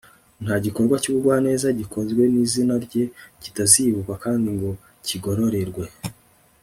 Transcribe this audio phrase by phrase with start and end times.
[0.43, 3.03] Nta gikorwa cyubugwaneza gikozwe mu izina rye
[3.41, 4.69] kitazibukwa kandi ngo
[5.05, 5.85] kigororerwe